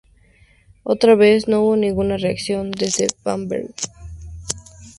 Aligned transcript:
Otra 0.81 1.13
vez 1.13 1.47
no 1.47 1.61
hubo 1.61 1.75
ninguna 1.75 2.17
reacción 2.17 2.71
desde 2.71 3.05
Bamberg. 3.23 3.71